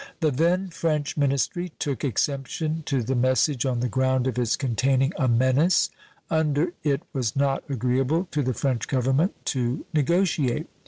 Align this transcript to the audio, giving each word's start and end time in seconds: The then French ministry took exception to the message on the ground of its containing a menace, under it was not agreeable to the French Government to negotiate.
The 0.19 0.31
then 0.31 0.69
French 0.71 1.15
ministry 1.15 1.73
took 1.77 2.03
exception 2.03 2.81
to 2.87 3.03
the 3.03 3.13
message 3.13 3.67
on 3.67 3.81
the 3.81 3.87
ground 3.87 4.25
of 4.25 4.39
its 4.39 4.55
containing 4.55 5.13
a 5.15 5.27
menace, 5.27 5.91
under 6.27 6.73
it 6.83 7.03
was 7.13 7.35
not 7.35 7.63
agreeable 7.69 8.27
to 8.31 8.41
the 8.41 8.55
French 8.55 8.87
Government 8.87 9.35
to 9.45 9.85
negotiate. 9.93 10.65